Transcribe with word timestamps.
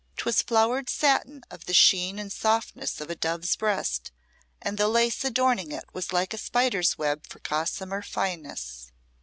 'Twas 0.17 0.41
flowered 0.41 0.89
satin 0.89 1.43
of 1.51 1.67
the 1.67 1.75
sheen 1.75 2.17
and 2.17 2.33
softness 2.33 2.99
of 2.99 3.11
a 3.11 3.15
dove's 3.15 3.55
breast, 3.55 4.11
and 4.59 4.79
the 4.79 4.87
lace 4.87 5.23
adorning 5.23 5.71
it 5.71 5.83
was 5.93 6.11
like 6.11 6.33
a 6.33 6.39
spider's 6.39 6.97
web 6.97 7.27
for 7.27 7.37
gossamer 7.37 8.01
fineness. 8.01 8.91